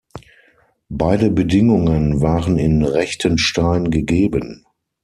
Beide 0.89 1.29
Bedingungen 1.29 2.21
waren 2.21 2.57
in 2.57 2.81
Rechtenstein 2.83 3.91
gegeben. 3.91 4.65